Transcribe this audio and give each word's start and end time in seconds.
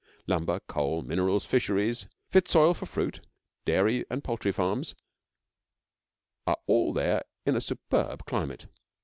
Lumber, 0.25 0.59
coal, 0.61 1.03
minerals, 1.03 1.45
fisheries, 1.45 2.07
fit 2.31 2.47
soil 2.47 2.73
for 2.73 2.87
fruit, 2.87 3.21
dairy, 3.65 4.03
and 4.09 4.23
poultry 4.23 4.51
farms 4.51 4.95
are 6.47 6.57
all 6.65 6.91
there 6.91 7.21
in 7.45 7.55
a 7.55 7.61
superb 7.61 8.25
climate. 8.25 8.65